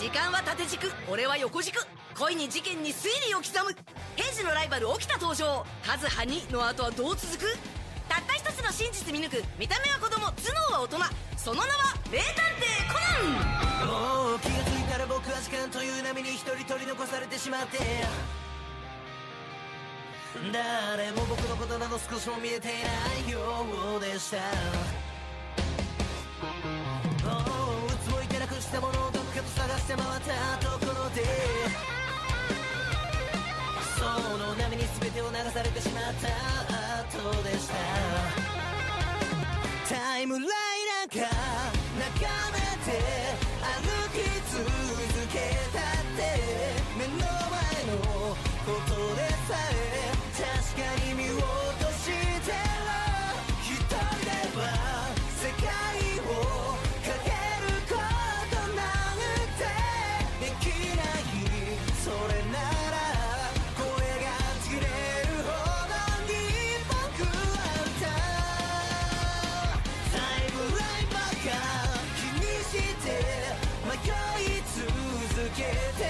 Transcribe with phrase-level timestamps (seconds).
[0.00, 0.90] 時間は縦軸。
[1.10, 1.76] 俺は横軸。
[2.16, 3.76] 恋に事件に推理を刻む。
[4.16, 5.66] 平時のライバル沖田登場。
[5.84, 7.44] 数羽にの後はどう続く？
[8.08, 9.44] たった一つの真実見抜く。
[9.58, 10.28] 見た目は子供。
[10.28, 10.32] 頭
[10.72, 10.96] 脳は大人。
[11.36, 12.24] その名は名探
[12.56, 14.32] 偵コナン。
[14.32, 17.76] もう気がついたら僕は時間という波に一人取り残されてしまって。
[20.50, 22.70] 誰も僕のことなど少しも見えてい
[23.28, 24.38] ないようでした。
[34.50, 36.26] の波に全てを流されてしまった
[37.02, 37.74] 後でした。
[39.88, 40.48] タイムライ
[41.08, 42.59] ナーが眺め
[75.60, 76.09] get